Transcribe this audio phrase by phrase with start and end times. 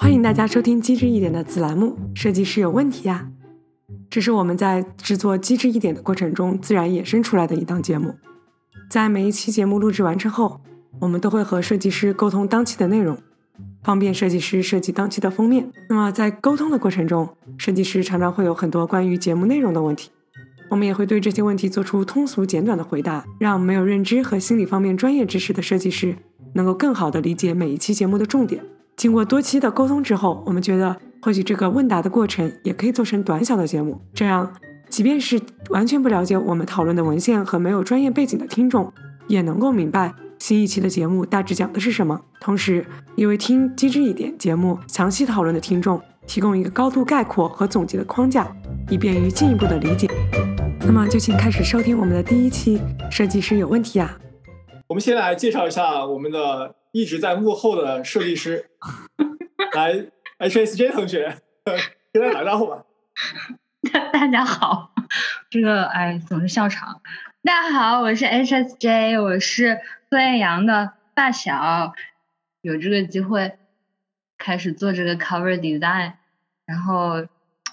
[0.00, 3.28] 欢迎大家收听《机智一点》的子栏目《设计师有问题呀》，
[4.08, 8.14] 这是我们在制作《机智一点》的过程中自然衍生出来的一档节目。
[8.88, 10.62] 在每一期节目录制完成后，
[11.00, 13.18] 我们都会和设计师沟通当期的内容，
[13.82, 15.70] 方便设计师设计当期的封面。
[15.90, 17.28] 那么在沟通的过程中，
[17.58, 20.08] 设计师常常会有很多关于节目内容的问题，
[20.70, 26.16] 我们也会对这些问题做出通俗简短的回答，让没有认知和心理方面专业知识的设计师
[26.54, 28.64] 能够更好地理解每一期节目的重点。
[29.00, 34.52] 经过多期的沟通之后，我们觉得或许这个问答的过程也可以做成短小的节目，这样
[34.90, 38.92] 即便是完全不了解我们讨论的文献和没有专业背景的听众，
[39.26, 42.20] 也能够明白新一期的节目大致讲的是什么。
[42.42, 42.84] 同时，
[43.16, 48.54] 也为听机智一点节目详细讨论的听众提供一个高度概括和总结的框架，
[48.90, 50.10] 以便于进一步的理解。
[50.80, 52.76] 那么就请开始收听我们的第一期
[53.10, 54.14] 《设计师有问题呀》。
[54.88, 58.68] 我们先来介绍一下我们的一直在幕后的设计师，
[59.74, 60.06] 来
[60.38, 61.36] HSJ 同学，
[62.12, 62.84] 跟大家打个招呼吧。
[64.12, 64.92] 大家好，
[65.50, 67.00] 这个哎总是笑场。
[67.42, 71.94] 大家好，我是 HSJ，我是孙艳阳的发小，
[72.60, 73.52] 有这个机会
[74.36, 76.14] 开始做这个 cover design，
[76.66, 77.26] 然后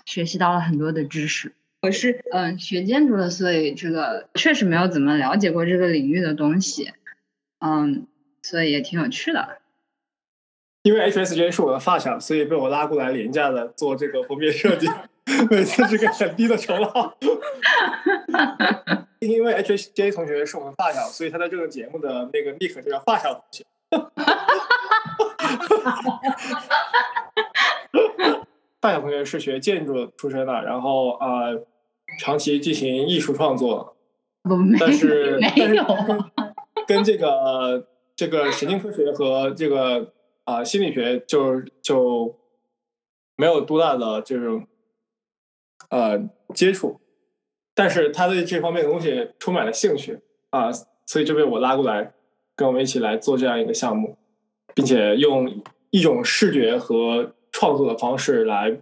[0.06, 1.54] 学习到了很多的知识。
[1.82, 6.94] 我是嗯学建筑的，所以这个确实没有怎么了解过这个领域的东西，
[7.60, 8.08] 嗯，
[8.50, 9.58] 所以也挺有趣的。
[10.84, 14.88] 因为 HSJ 是我的发小，所以被我拉过来廉价的做这个封面设计，
[15.50, 17.14] 每次是个很低的酬劳。
[19.20, 23.66] 因为 HSJ 同学是我们发小，所以他在这个节目的那个 nick 就叫发小同学。
[28.80, 31.66] 发小同学是学建筑出身的，然后呃，
[32.22, 33.98] 长期进行艺术创作，
[34.80, 35.84] 但是没但是
[36.88, 37.86] 跟这个
[38.18, 40.12] 这个神经科学和这个
[40.44, 42.36] 啊、心理学就就
[43.36, 44.66] 没有多大的这种
[45.90, 47.00] 呃接触，
[47.76, 50.20] 但是他对这方面的东西充满了兴趣
[50.50, 50.72] 啊、
[51.06, 52.14] 所以就被我拉过来
[52.56, 54.18] 跟我们一起来做这样一个项目，
[54.74, 55.62] 并且用
[55.92, 58.82] 一种视觉和创作的方式来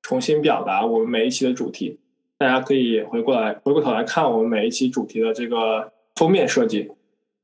[0.00, 1.98] 重新表达我们每一期的主题。
[2.38, 6.90] 大家可以回过来回过头来看我们每一期主题的这个封面设计，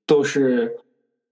[0.07, 0.79] 都是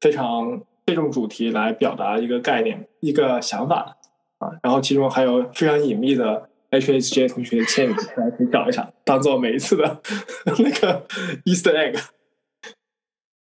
[0.00, 3.96] 非常这种主题来表达一个概念、一个想法
[4.38, 4.50] 啊。
[4.62, 10.00] 然后其中还有非常隐秘的 HSJ 同学的签名，大家可以找一下，当做每一次的
[10.58, 11.06] 那个
[11.44, 12.02] Easter egg。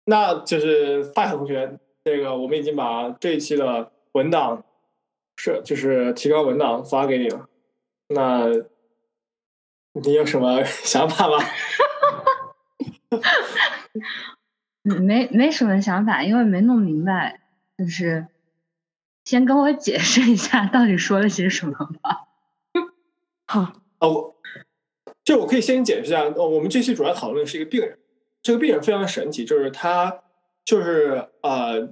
[0.05, 4.63] 那就是发小同学，这个我们已经把这一期的文档
[5.37, 7.49] 是就是提纲文档发给你了。
[8.09, 8.45] 那
[9.93, 11.37] 你有什么 想法吗？
[14.87, 17.41] 嗯没没什么想法，因为没弄明白，
[17.77, 18.27] 就是
[19.23, 22.27] 先跟我解释一下到底说了些什么吧。
[23.47, 23.61] 好，
[23.97, 24.35] 啊，我
[25.23, 27.97] 就我可以先解释一下，呃，我们这期主要讨论的是一个病人，
[28.43, 30.21] 这个病人非常神奇，就是他
[30.63, 31.91] 就是呃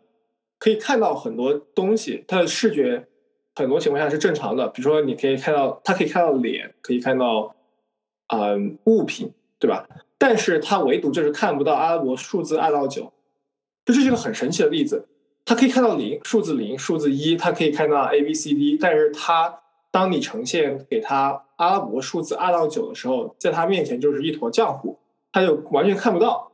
[0.60, 3.08] 可以看到很多东西，他的视觉
[3.56, 7.56] 很多情况下是正常的，比如说你可以看到他可以看到脸，可以看到
[8.28, 8.56] 呃
[8.86, 9.88] 物品，对吧？
[10.24, 13.12] 但是他唯独就是看不到阿拉伯数字二到九，
[13.84, 15.06] 这是一个很神奇的例子。
[15.44, 19.60] 他可以看到零数字零、数字一，他可以看到 A B C D，但是他
[19.92, 24.98] 当你呈现给他阿拉伯数字二到九的时候，在他面前就是一坨浆糊，
[25.34, 26.50] 他就完全看不到。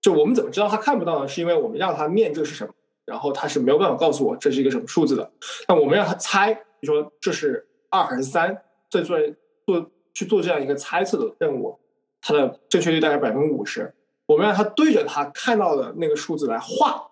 [0.00, 1.28] 就我们怎么知道他看不到呢？
[1.28, 2.72] 是因为我们让他念这是什么，
[3.04, 5.30] 然后他是没有办法告诉我这是一个什么数字的。
[5.68, 9.18] 那我们让他猜，比如说这是二还是三，再做
[9.66, 11.78] 做去做这样一个猜测的任务，
[12.26, 13.94] 它的正确率大概百分之五十。
[14.24, 17.10] 我们让他对着他看到的那个数字来画，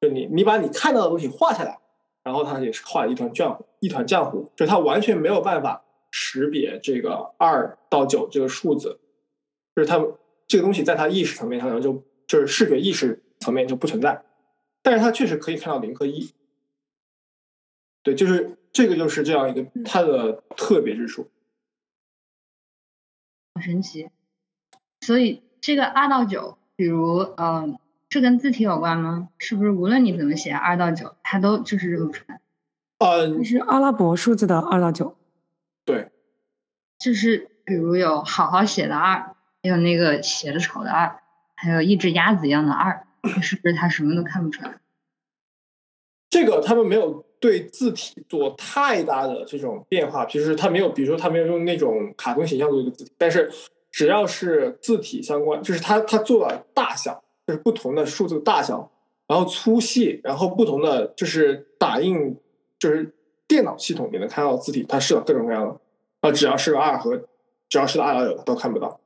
[0.00, 1.78] 就你你把你看到的东西画下来，
[2.24, 8.98] 然后他也是画了一团浆糊，一团浆糊，就他完全没有办法识别这个二到九这个数字，
[9.76, 10.04] 就是他
[10.48, 14.24] 这个东西在他意识层面上就就是视觉意识层面就不存在，
[14.82, 16.34] 但是他确实可以看到零和一，
[18.02, 21.30] 对，就是这个就是这样一个它的特别之处。
[23.54, 24.08] 很神奇。
[25.08, 27.78] 所以这个二到九，比如嗯，
[28.10, 29.30] 这跟字体有关吗？
[29.38, 32.42] 是不是无论你怎么写二到九，它都就是认不出来？
[32.98, 35.16] 呃，这是阿拉伯数字的二到九。
[35.86, 36.10] 对，
[36.98, 41.20] 就是比如有好好写的二，还有那个写的丑的二，
[41.54, 43.06] 还有一只鸭子一样的二，
[43.40, 44.74] 是不是它什么都看不出来？
[46.28, 53.50] 这个他们没有对字体做太大的这种变化，就是他没有，比如说他没有用那种卡通形象做一个字体，但是
[53.90, 58.90] 只要是字体相关，就是他他做了大小，就是不同的数字大小，
[59.26, 62.36] 然后粗细，然后不同的就是打印，
[62.78, 63.14] 就是
[63.46, 65.80] 电脑系统你能看到字体，它是有各种各样的，
[66.20, 67.16] 啊，只要是个二和
[67.68, 69.00] 只要是个二幺九都看不到。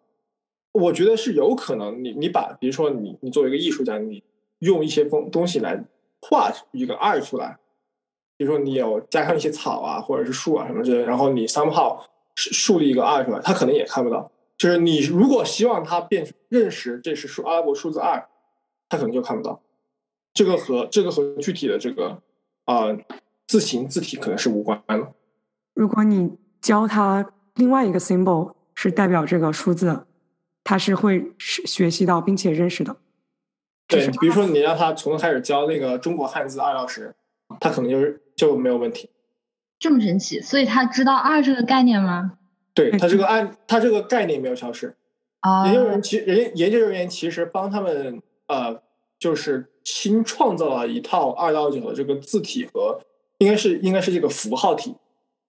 [0.73, 4.23] 我觉得是有可能，你你把比如说你你作为一个艺术家，你
[4.59, 5.85] 用一些东东西来
[6.21, 7.59] 画一个二出来，
[8.37, 12.01] 比如说你有加上一些草啊或者是树啊什么之类，然后你 somehow
[12.35, 14.31] 树立一个二出来，他可能也看不到。
[14.63, 18.29] 就是你如果希望他变认识这是数阿拉伯数字二，
[18.89, 19.61] 他可能就看不到。
[20.33, 22.23] 这个和这个和具体的这个
[22.67, 22.87] 啊
[23.49, 25.13] 字形字体可能是无关的。
[25.75, 30.07] 如果你教他另外一个 symbol 是代表这个数字。
[30.65, 32.97] 他是会学学习到并且认识的。
[33.89, 37.13] 对，比如说你让他从头开始教那个中国汉字二到十，
[37.59, 39.11] 他可能就是就没有问题。
[39.81, 42.39] 这么神奇，所以他知道二这个概念吗？
[42.75, 44.95] 对他这个按他这个概念没有消失。
[45.41, 48.83] 啊，研究人其人研究人员其实帮他们呃，
[49.19, 53.01] 就是新创造了一套二到九的这个字体和
[53.39, 54.95] 应该是应该是这个符号体，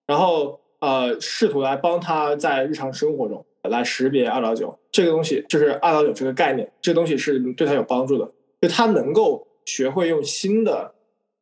[0.06, 3.46] 然后呃，试图来帮他在日常生活中。
[3.70, 8.30] 来识别二到九这个东西，就是二到九这个概念，这个东西是对他有帮助的，
[8.60, 10.94] 就他能够学会用新的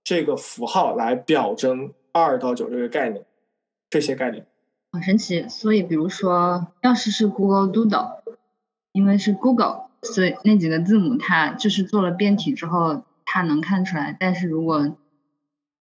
[0.03, 3.25] 这个符号来表征二到九这个概念，
[3.89, 4.45] 这些概念
[4.91, 5.47] 好神奇。
[5.47, 8.19] 所以，比如说，要是是 Google Doodle，
[8.91, 14.15] 因为是 Google，所以那几个字母它就是做了变体之后，它能看出来。
[14.19, 14.95] 但是如果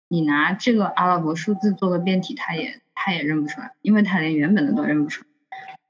[0.08, 5.28] 你拿这个阿拉伯数字做个变体，它也它也认不出来，因为它连原本的都认不出来。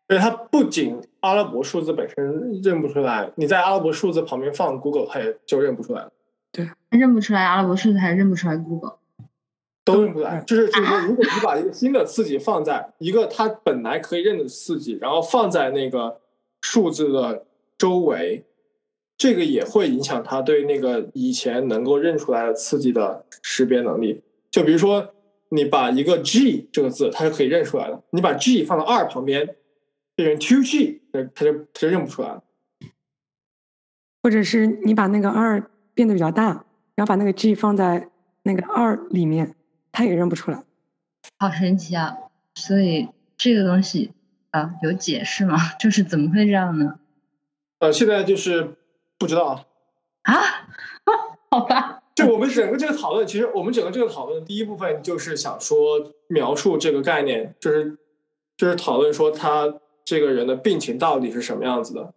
[0.08, 6.12] 对，它不仅阿拉伯数字本身认不出来，你在阿拉伯数字旁边放 Google，它也就认不出来了。
[6.52, 8.98] 对，认不出来阿拉伯数字，还认不出来 Google，
[9.86, 10.42] 都认不出来。
[10.42, 16.20] 就是就是说，如果你把一个新的刺激放在一个它本来可以认的刺激，然后放在那个
[16.62, 17.46] 数字的
[17.78, 18.44] 周围，
[19.18, 24.22] 这个也会影响它对那个以前能够认出来的刺激的识别能力。
[24.52, 25.14] 就比如说，
[25.50, 28.04] 你把一个 G 这个字，它是可以认出来的。
[28.10, 29.56] 你把 G 放到二旁边。
[30.18, 32.42] 变成 two G，它它就它就认不出来了。
[34.24, 35.62] 或者是你把那个二
[35.94, 36.66] 变得比较大，
[36.96, 38.10] 然后把那个 G 放在
[38.44, 39.56] 那个二里面，
[39.96, 40.62] 它也认不出来。
[41.40, 42.18] 好神奇啊！
[42.54, 43.08] 所以
[43.38, 44.12] 这个东西
[44.52, 45.58] 啊有解释吗？
[45.80, 47.00] 就是怎么会这样呢？
[47.80, 48.76] 呃，现在就是
[49.18, 49.66] 不知道
[50.24, 50.42] 啊。
[51.50, 52.04] 好吧。
[52.14, 57.98] 就我们整个这个讨论，其实我们整个这个讨论的第一部分就是想说描述这个概念，就是
[58.56, 59.80] 就是讨论说他。
[60.08, 62.14] 这个人的病情到底是什么样子的？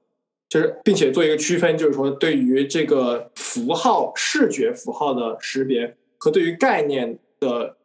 [0.51, 7.77] 就是并且做一个区分，就是说对于这个符号、视觉符号的识别和对于概念的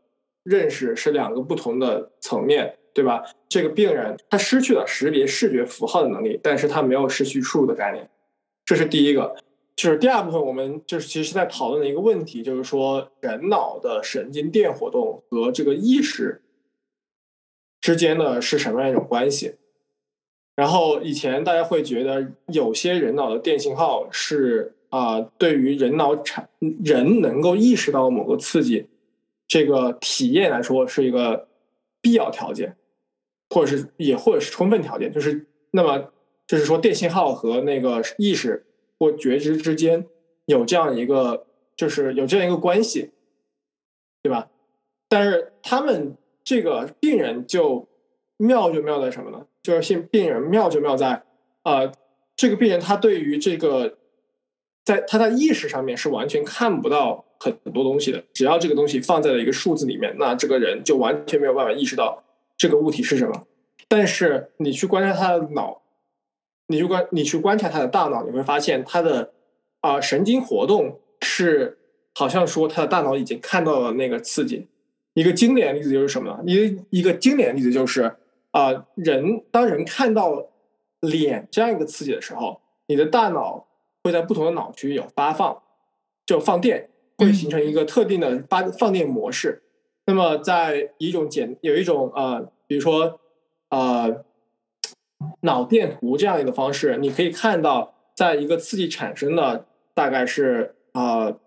[0.44, 3.24] 认识是两个不同的层面，对吧？
[3.48, 8.10] 这个病人他失去了识别视觉符号的能力，但是他没有失去数的概念，
[8.66, 9.36] 这是第一个。
[9.76, 16.44] 就是第二部分，我们就是其实是在讨论的一个问题，就是说人脑的神经电活动和这个意识
[17.82, 19.56] 之间呢是什么样一种关系？
[20.56, 28.86] 然后以前大家会觉得有些人脑的电信号是啊，对于人脑产人能够意识到某个刺激
[29.54, 31.48] 这个体验来说是一个
[32.02, 32.76] 必要条件，
[33.52, 36.12] 或者是也或者是充分条件，就是那么
[36.48, 38.66] 就是说电信号和那个意识
[38.98, 40.08] 或觉知之间
[40.46, 41.46] 有这样一个
[41.76, 43.12] 就是有这样一个关系，
[44.24, 44.50] 对吧？
[45.08, 47.88] 但是他们这个病人就
[48.38, 49.46] 妙就妙在什么呢？
[49.62, 51.24] 就是性病人妙就妙在，
[51.62, 51.92] 呃，
[52.36, 54.00] 这个病人他对于这个，
[54.84, 58.24] 在他在意识上面是完全看不到很多东西的。
[58.34, 62.24] 只要这个东西放在了一个数字里面，那这个人就完全没有办法意识到
[62.58, 63.46] 这个物体是什么。
[63.88, 65.82] 但是你去观察他的脑，
[66.68, 69.32] 你去观你去观察他的大脑，你会发现他的
[69.82, 71.78] 啊神经活动是
[72.16, 74.68] 好像说他的大脑已经看到了那个刺激。
[75.14, 76.40] 一个经典例子就是什么呢？
[76.46, 78.16] 一一个经典例子就是。
[78.54, 80.46] 啊，人当人看到
[81.00, 83.66] 脸这样一个刺激的时候，你的大脑
[84.04, 85.60] 会在不同的脑区有发放，
[86.24, 86.88] 就放电，
[87.24, 89.64] 会形成一个特定的发放电模式。
[90.06, 93.20] 那么，在一种简有一种呃，比如说
[93.70, 94.24] 呃
[95.42, 101.40] 脑电图这样一个方式，你可以看到，在一个刺激产生的大概是呃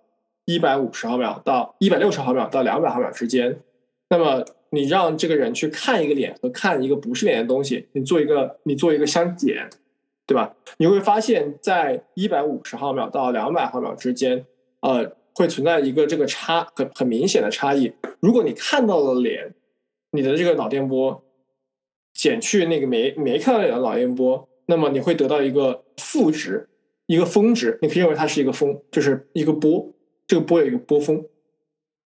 [0.45, 3.61] 一百五十毫秒到一百六十毫秒到两百毫秒之间，
[4.09, 4.45] 那么。
[4.71, 9.71] 你让这个人去看一个脸和看一个不是脸的东西，你做一个你做一个相减，
[10.27, 10.55] 对吧？
[10.79, 14.45] 你会发现在一百五十毫秒到两百毫秒之间，
[14.81, 17.93] 呃，会存在一个这个差很很明显的差异。
[18.21, 19.55] 如果你看到了脸，
[20.11, 21.23] 你的这个脑电波
[22.13, 26.69] 减去那个没没看到脸的脑电波，那么你会得到一个负值，
[27.07, 27.79] 一个峰值。
[27.83, 29.95] 你可以认为它是一个峰，就是一个波，
[30.27, 31.25] 这个波有一个波峰，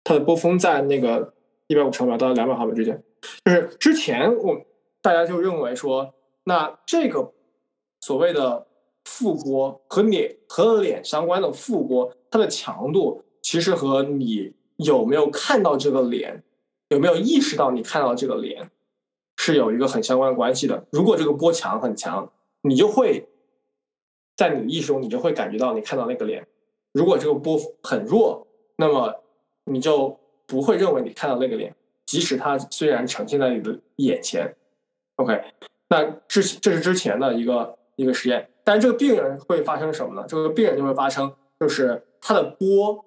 [0.04, 1.34] 它的波峰在那个。
[1.68, 3.04] 一百五十毫秒到两百毫秒之间。
[3.44, 4.62] 就是之前我
[5.02, 6.14] 大家就认为说，
[6.44, 7.34] 那这个
[8.02, 8.68] 所谓的
[9.06, 16.44] 副波和脸和脸相关的副波，它的强度其实和你有没有看到这个脸，
[16.90, 18.70] 有没有意识到你看到这个脸，
[19.38, 20.86] 是有一个很相关的关系的。
[20.92, 22.30] 如果这个波强很强，
[22.62, 23.30] 你就会
[24.36, 26.46] 在你意识中，你就会感觉到你看到那个脸。
[26.92, 28.46] 如果这个波很弱，
[28.78, 29.24] 那么
[29.66, 34.56] 你就不会认为你看到那个脸，即使它虽然呈现在你的眼前。
[35.18, 35.42] OK，
[35.88, 40.26] 那之这是之前的一个一个实验，但是这个病人会发生什么呢？
[40.28, 43.06] 这个病人就会发生，就是他的波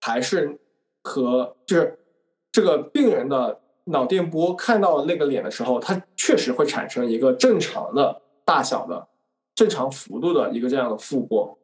[0.00, 0.58] 还是
[1.02, 1.98] 和就是
[2.52, 9.08] 这个病人的脑电波看到那个脸的时候，他确实会产生一个正常的大小的
[9.54, 11.58] 正常幅度的一个这样的负波，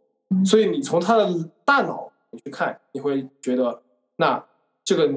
[0.45, 1.29] 所以你从他的
[1.65, 3.83] 大脑你去看，你会觉得
[4.17, 4.45] 那
[4.83, 5.13] 这个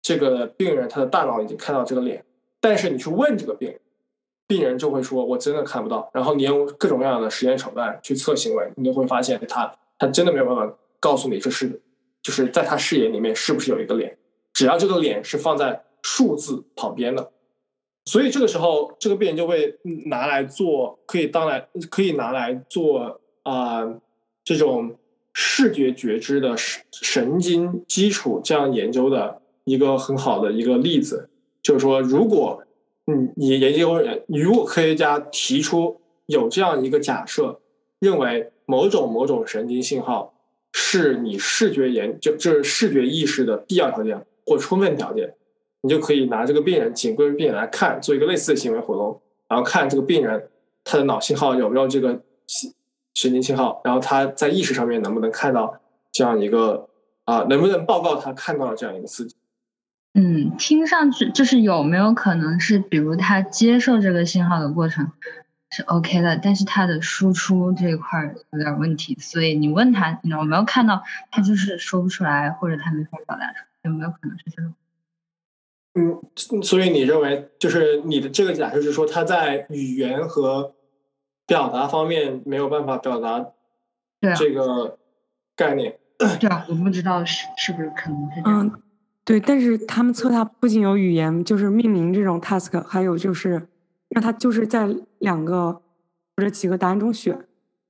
[0.00, 2.24] 这个病人他的大脑已经看到这个脸。
[2.60, 3.80] 但是你去问这个病人，
[4.46, 11.80] 病人就会说：“我真的看不到。”然后你用各种各样的实验手段去测行为，你就会发现他他真的没有办法告诉你这是
[12.22, 14.16] 就是在他视野里面是不是有一个脸，
[14.52, 17.30] 只要这个脸是放在数字旁边的，
[18.04, 23.84] 所以这个时候这个病人就会拿来做可以当来可以拿来做啊
[24.44, 24.96] 这种
[25.32, 31.28] 视觉觉知的神神经基础这样研究的一个很好的一个例子。
[31.62, 32.62] 就是说，如果
[33.06, 37.60] 嗯，你研究人，如果科学家提出有这样一个假设，
[38.00, 40.34] 认为某种某种神经信号
[40.72, 45.34] 是你视觉研就就是视觉意识的必要条件或充分条件，
[45.82, 50.48] 你就可以拿这个病人仅归病人来看，做一个类似的行为活动，然后看这个病人
[50.82, 52.20] 他的脑信号有没有这个
[53.14, 56.88] 神经信号，然后他在意识上面能不能看到这样一个
[57.24, 59.36] 啊，能不能报告他看到了这样一个刺激。
[60.18, 65.12] 嗯，听上去就是有没有可能是，比如他接受这个信号的过程
[65.70, 74.74] 是 OK 的，但是他的输出这一块有点问题，所以你问他你有没有看到，他就是说不出来，或者他没法表达出来，有没有可能是这种？
[75.92, 80.74] 嗯，所以你认为就是你的这个假设是说他在语言和
[81.46, 83.46] 表达方面没有办法表达
[84.34, 84.96] 这个
[85.54, 85.98] 概念？
[86.18, 88.82] 对啊，我不知道是是不是可能是这样。
[89.26, 93.60] 对，但是他们测它不仅有语言，就是命名这种 task，还有就是
[94.10, 95.72] 让他就是在两个
[96.36, 97.36] 或者几个答案中选，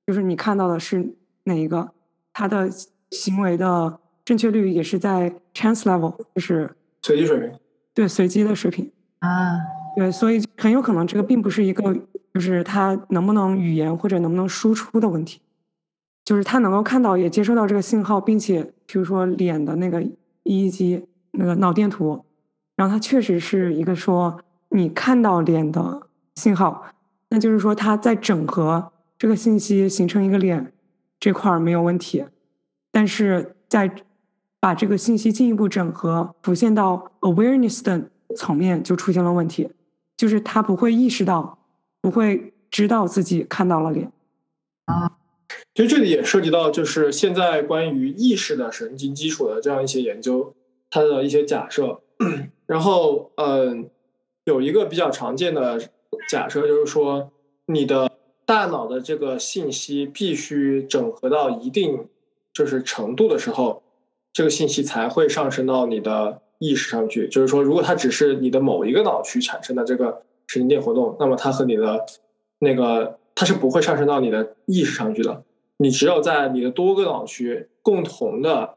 [0.06, 1.14] 就是你看到的是
[1.44, 1.90] 哪一个，
[2.32, 2.70] 他的
[3.10, 7.52] 行为的正确率也是在 chance level，就是随机水平。
[7.92, 9.58] 对，随机的水平啊，
[9.94, 11.94] 对，所以很有可能这个并不是一个
[12.32, 15.42] 就是他能不能语言或者能不能输出的问题，
[16.24, 20.02] 就是他能够看到也接收到这个信号，并且比如说脸的那个
[20.44, 21.02] EEG。
[21.36, 22.24] 那个脑电图，
[22.74, 24.40] 然后它确实是一个说
[24.70, 26.86] 你看到脸的信号，
[27.28, 30.72] 那就是说它在整合这个信息形成一个脸
[31.20, 32.24] 这块儿没有问题，
[32.90, 33.90] 但是在
[34.58, 39.70] 把这个信息进一步整合浮现到 awareness 的层面就出现了问题，
[40.16, 41.58] 就是他不会意识到，
[42.00, 44.10] 不会知道自己看到了脸
[44.86, 45.12] 啊。
[45.74, 50.55] 其实这里也涉及到就是现在关于意识的神经基础的这样一些研究。
[50.88, 52.00] 它的一些假设，
[52.64, 53.90] 然后嗯，
[54.44, 55.78] 有一个比较常见的
[56.30, 57.30] 假设就是说，
[57.66, 58.10] 你的
[58.46, 62.06] 大脑的这个信息必须整合到一定
[62.54, 63.82] 就是程度的时候，
[64.32, 67.28] 这个信息才会上升到你的意识上去。
[67.28, 72.06] 就是说，如果它只是你的某一个脑区产生的这个神经电活动，那么它和你的
[72.60, 75.42] 那个它是不会上升到你的意识上去的。
[75.78, 78.75] 你只有在你的多个脑区共同的。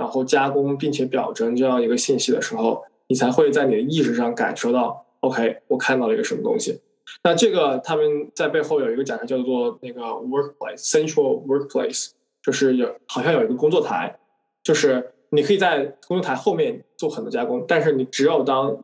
[0.00, 6.80] 然后加工并且表征这样一个信息的时候，你才会在你的意识上感受到，OK，我看到了一个什么东西。
[7.22, 14.18] 那这个他们在背后有一个假设叫做那个 workplace central workplace，就是有好像有一个工作台，
[14.62, 18.82] 就是你可以在工作台后面做很多加工，但是你只有当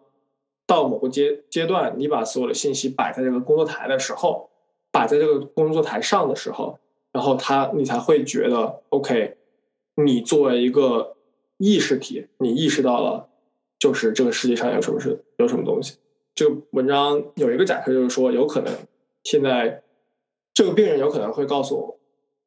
[0.67, 4.51] 到某个阶阶段，你把所有的信息摆在这个工作台的时候，
[4.93, 6.79] 摆在这个工作台上的时候，
[7.11, 9.39] 然后他你才会觉得 OK。
[9.97, 11.17] 你作为一个
[11.57, 13.31] 意识体，你意识到了，
[13.79, 15.97] 就是这个世界上有什么是有什么东西。
[16.35, 18.71] 这个文章有一个假设，就是说有可能
[19.25, 19.83] 现在
[20.53, 21.99] 这个病人有可能会告诉我，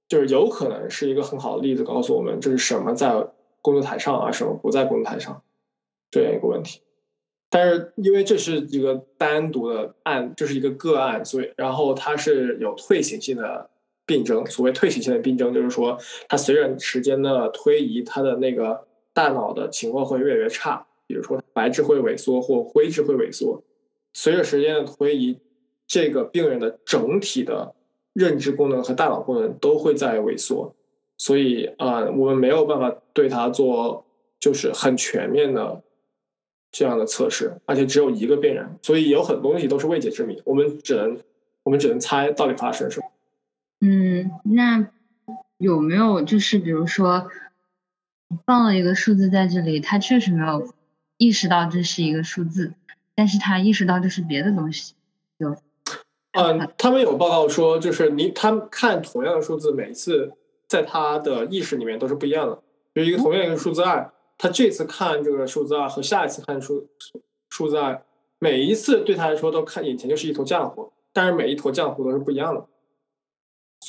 [0.07, 3.27] 就是有可能是一个很好的例子，告诉我们这是什么在
[3.63, 5.41] 工作台上啊，什么不在工作台上
[6.11, 6.81] 这样一个问题。
[7.49, 13.71] 但是因为这是一个单独的案，这是一个个案，所以然后它是有退行性的。
[14.09, 15.95] 病症，所谓退行性的病症，就是说，
[16.27, 23.63] 它随着时间的推移，它的那个大脑的情况会越来越差，比如说白质会萎缩或灰质会萎缩。
[24.13, 25.37] 随着时间的推移，
[25.85, 27.75] 这个病人的整体的
[28.13, 30.73] 认知功能和大脑功能都会在萎缩，
[31.15, 34.03] 所以啊，我们没有办法对他做
[34.39, 35.83] 就是很全面的
[36.71, 41.15] 这样的测试，而且只有一个病人，所以有很多东西都是未解之谜，我们只能
[41.61, 43.05] 我们只能猜到底发生什么。
[43.81, 44.87] 嗯，那
[45.57, 47.29] 有没有就是比如说
[48.45, 50.73] 放了一个数字在这里，他确实没有
[51.17, 52.73] 意识到这是一个数字。
[53.15, 54.93] 但是他意识到这是别的东西，
[55.39, 55.53] 有，
[56.31, 60.31] 嗯，他们有报告说，就是你他们看同样的数字，每次
[60.69, 62.63] 在他的意识里面都是不一样的。
[62.95, 66.87] 就一个同样一个数字二，他这次看这个数字二和下一次看数
[67.49, 68.01] 数字二，
[68.39, 72.65] 每一次对他来说都看眼前就是一坨浆糊，但是每一坨浆糊都是不一样的，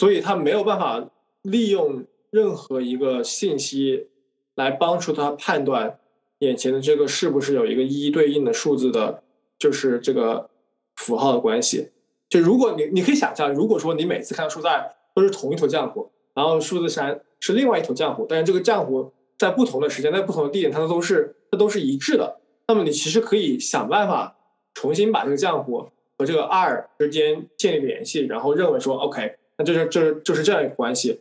[0.01, 1.11] 所以他没有办法
[1.43, 4.09] 利用任何一个信息
[4.55, 5.99] 来帮助他判断。
[6.39, 9.23] 眼前的这个是不是有一个一一对应的数字的，
[9.59, 10.49] 就是这个
[10.97, 11.91] 符号的关系？
[12.31, 14.69] 就如果你你可以想象，如果说你每次看到数字
[15.15, 24.39] 都是同一坨浆糊，然后数字三是另外一坨浆糊，但是这个浆糊在不同的时间、在不同的地点，它都是它都是一致的，那么你其实可以想办法
[24.73, 31.21] 重新把这个浆糊和这个二之间建立联系，然后认为说 OK，那就是就是就是这样一个关系，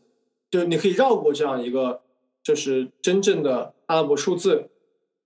[0.49, 2.01] 就是你可以绕过这样一个
[2.41, 4.69] 就是真正的阿拉伯数字。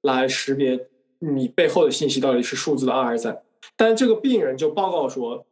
[0.06, 0.90] 来识别
[1.20, 3.42] 你背后的信息到底是数字的二还是三，
[3.78, 5.46] 但是这个病人就报告说，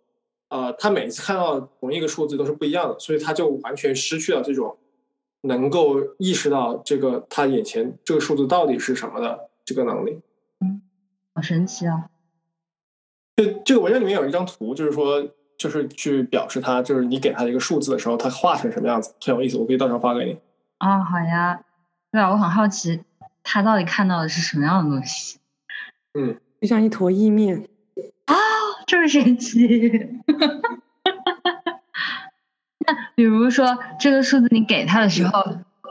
[0.49, 4.77] 呃，他每次看到同一个数字都是不一样的，所以他就完全失去了这种
[5.43, 10.19] 能够意识到这个他眼前这个数字到底是什么的这个能力。
[10.59, 10.81] 嗯，
[11.33, 12.09] 好神奇啊！
[13.37, 15.25] 就这个文章里面有一张图，就是说，
[15.61, 19.57] 就是去表示它，就是你给它一个数字的时候，它画成什么样子，很有意思。
[19.57, 20.39] 我可以到时候发给你。
[20.79, 21.61] 啊，好呀。
[22.11, 23.03] 对啊，我很好奇。
[23.43, 25.37] 他到底看到的是什么样的东西？
[26.15, 27.67] 嗯，就像一坨意面
[28.25, 28.33] 啊，
[28.87, 29.67] 这么神奇！
[32.79, 35.43] 那比如说这个数字你给他的时候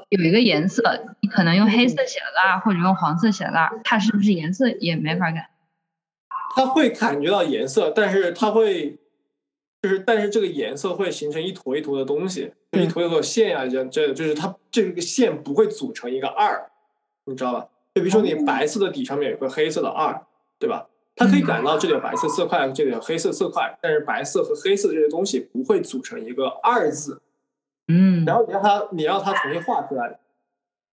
[0.08, 5.48] 有一个颜色，你可能用黑色写了个二，或者用黄色写了个二，它是不是颜色也没法改？
[6.56, 8.98] 他会感觉到颜色，但是他会
[9.82, 16.70] 就是但是这个颜色会形成一坨一坨的东西，一坨一坨线呀，这这就是它这个线不会组成一个二。
[17.24, 17.68] 你知道吧？
[17.94, 20.26] 就比如说你白色的底上面有个黑色的二，
[20.58, 20.86] 对吧？
[21.16, 27.20] 它可以感到这里有白色色块，这里有黑色色块，但是白色和黑色的这些东西不会组成一个二字。
[27.88, 28.24] 嗯。
[28.24, 30.18] 然后你让它，你让它重新画出来，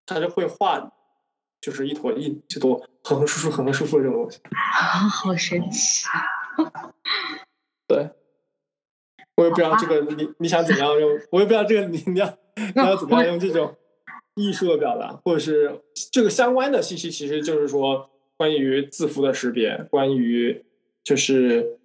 [0.06, 0.92] 它就会画，
[1.62, 4.40] 就是一坨一一坨横横竖竖、横横竖竖这种东西。
[4.52, 6.06] 啊， 好神奇！
[7.88, 8.10] 对，
[9.38, 13.74] 我也不知道这个你你想怎么样用，我也不知道这个你你要你要怎么样用这种。
[14.40, 20.64] 艺术的表达，或者是这个相关的信息，其实就是说关于字符的识别，关于
[21.04, 21.80] 就是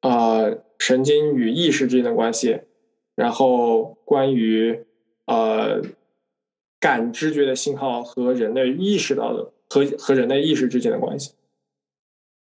[0.00, 0.44] 啊
[0.78, 2.62] 神经与意识之间的关系，
[3.14, 4.86] 然后关于
[5.26, 5.82] 呃
[6.80, 11.34] 感知觉的信号和人类意识到的和和人类意识之间的关系。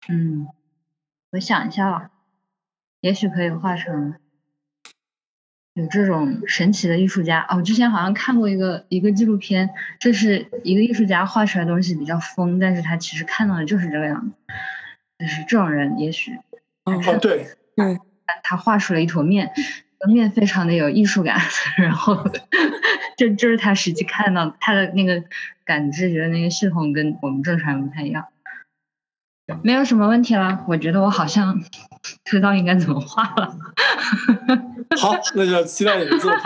[0.10, 0.48] 嗯，
[1.34, 2.10] 我想一下，
[3.02, 4.16] 也许可以画成。
[5.74, 7.58] 有这种神奇的艺术家哦！
[7.58, 14.34] 我之前好像看过一个一个纪录片，这是一个艺术家画出来的东西比较疯，但是他其实看到的就是这个样子。
[15.18, 16.36] 就是这种人，也许
[16.84, 18.00] 哦，对对，
[18.42, 19.52] 他画出了一坨面，
[20.08, 21.40] 面非常的有艺术感，
[21.78, 22.28] 然后
[23.18, 25.24] 这就是他实际看到他的那个
[25.64, 28.26] 感知觉得那个系统跟我们正常人不太一样。
[29.62, 31.62] 没有什么问题了，我觉得我好像
[32.26, 33.56] 知道应该怎么画了。
[35.00, 36.42] 好，那就期待你的作品。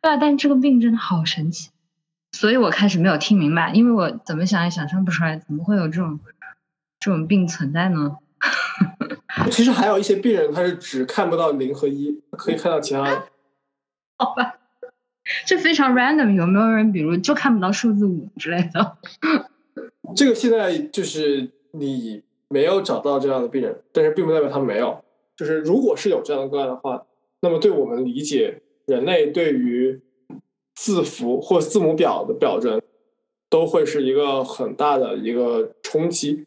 [0.00, 1.70] 对啊，但这个病真的好神奇，
[2.32, 6.18] 所以我开始没有听明白，因为我怎么想也想象不出来，怎么会有这种
[6.98, 8.16] 这种病存在呢？
[9.50, 13.28] 其实还有一些病人，他是只看不到零和一，可以看到其他的。
[14.18, 14.56] 好吧，
[15.46, 18.96] 这非常 random，有没有人比如就看不到数字五之类的？
[20.16, 25.04] 这个现在就是你没有找到这样的病人，但是并不代表他没有。
[25.38, 27.06] 就是如果是有这样的个案的话，
[27.40, 30.00] 那么对我们理解人类对于
[30.74, 32.82] 字符或字母表的表征，
[33.48, 36.46] 都会是一个很大的一个冲击。